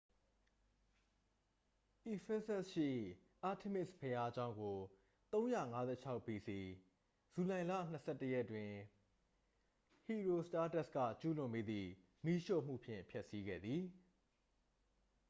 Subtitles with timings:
[2.13, 2.89] ephesus ရှိ
[3.49, 4.77] artemis ဘုရားကျောင်းကို
[5.33, 6.47] 356 bc
[7.33, 8.71] ဇူလိုင်လ 21 ရက်တွင်
[10.03, 11.89] ဟီရီုစတားတက်စ် က ကျူးလွန်မိသည့်
[12.25, 13.83] မီးရှို့မှုဖြင့် ဖျက်ဆီးခဲ့သည်